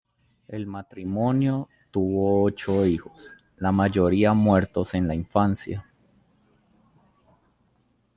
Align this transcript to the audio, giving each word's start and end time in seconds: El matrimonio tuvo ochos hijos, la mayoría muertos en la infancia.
El 0.47 0.65
matrimonio 0.65 1.69
tuvo 1.91 2.41
ochos 2.43 2.87
hijos, 2.87 3.31
la 3.57 3.71
mayoría 3.71 4.33
muertos 4.33 4.95
en 4.95 5.07
la 5.07 5.13
infancia. 5.13 5.85